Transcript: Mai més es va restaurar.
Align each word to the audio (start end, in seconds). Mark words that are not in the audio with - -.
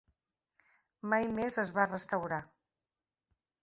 Mai 1.13 1.29
més 1.41 1.61
es 1.67 1.77
va 1.79 1.89
restaurar. 1.93 2.45